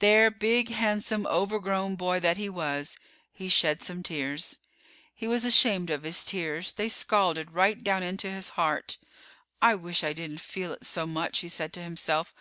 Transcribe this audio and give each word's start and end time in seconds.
There, 0.00 0.30
big, 0.30 0.68
handsome, 0.68 1.26
overgrown 1.26 1.94
boy 1.96 2.20
that 2.20 2.36
he 2.36 2.50
was, 2.50 2.98
he 3.32 3.48
shed 3.48 3.82
some 3.82 4.02
tears. 4.02 4.58
He 5.14 5.26
was 5.26 5.46
ashamed 5.46 5.88
of 5.88 6.02
his 6.02 6.22
tears; 6.24 6.72
they 6.72 6.90
scalded 6.90 7.52
right 7.52 7.82
down 7.82 8.02
into 8.02 8.30
his 8.30 8.50
heart. 8.50 8.98
"I 9.62 9.74
wish 9.76 10.04
I 10.04 10.12
didn't 10.12 10.40
feel 10.42 10.74
it 10.74 10.84
so 10.84 11.06
much," 11.06 11.38
he 11.38 11.48
said 11.48 11.72
to 11.72 11.82
himself. 11.82 12.34